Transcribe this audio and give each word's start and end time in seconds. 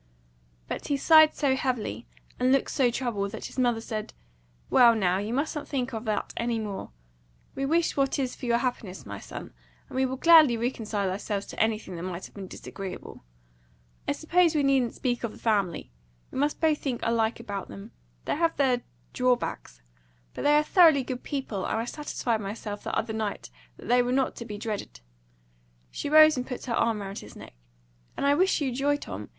But 0.67 0.87
he 0.87 0.97
sighed 0.97 1.35
so 1.35 1.55
heavily, 1.55 2.07
and 2.39 2.51
looked 2.51 2.71
so 2.71 2.89
troubled, 2.89 3.33
that 3.33 3.45
his 3.45 3.59
mother 3.59 3.81
said, 3.81 4.15
"Well, 4.67 4.95
now, 4.95 5.19
you 5.19 5.31
mustn't 5.31 5.67
think 5.67 5.93
of 5.93 6.05
that 6.05 6.33
any 6.35 6.57
more. 6.57 6.89
We 7.53 7.67
wish 7.67 7.95
what 7.95 8.17
is 8.17 8.35
for 8.35 8.47
your 8.47 8.57
happiness, 8.57 9.05
my 9.05 9.19
son, 9.19 9.53
and 9.87 9.95
we 9.95 10.07
will 10.07 10.17
gladly 10.17 10.57
reconcile 10.57 11.11
ourselves 11.11 11.45
to 11.45 11.59
anything 11.61 11.97
that 11.97 12.01
might 12.01 12.25
have 12.25 12.33
been 12.33 12.47
disagreeable. 12.47 13.23
I 14.07 14.13
suppose 14.13 14.55
we 14.55 14.63
needn't 14.63 14.95
speak 14.95 15.23
of 15.23 15.33
the 15.33 15.37
family. 15.37 15.91
We 16.31 16.39
must 16.39 16.59
both 16.59 16.79
think 16.79 17.01
alike 17.03 17.39
about 17.39 17.67
them. 17.67 17.91
They 18.25 18.37
have 18.37 18.57
their 18.57 18.81
drawbacks, 19.13 19.83
but 20.33 20.41
they 20.43 20.55
are 20.57 20.63
thoroughly 20.63 21.03
good 21.03 21.21
people, 21.21 21.63
and 21.67 21.77
I 21.77 21.85
satisfied 21.85 22.41
myself 22.41 22.83
the 22.83 22.97
other 22.97 23.13
night 23.13 23.51
that 23.77 23.87
they 23.87 24.01
were 24.01 24.11
not 24.11 24.35
to 24.37 24.45
be 24.45 24.57
dreaded." 24.57 25.01
She 25.91 26.09
rose, 26.09 26.37
and 26.37 26.47
put 26.47 26.65
her 26.65 26.73
arm 26.73 27.01
round 27.03 27.19
his 27.19 27.35
neck. 27.35 27.53
"And 28.17 28.25
I 28.25 28.33
wish 28.33 28.61
you 28.61 28.71
joy, 28.71 28.97
Tom! 28.97 29.29